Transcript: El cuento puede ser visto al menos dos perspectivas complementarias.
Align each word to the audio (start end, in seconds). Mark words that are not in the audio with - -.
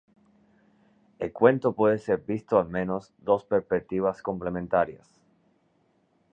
El 1.19 1.31
cuento 1.31 1.73
puede 1.73 1.99
ser 1.99 2.21
visto 2.23 2.57
al 2.57 2.67
menos 2.67 3.13
dos 3.19 3.45
perspectivas 3.45 4.23
complementarias. 4.23 5.21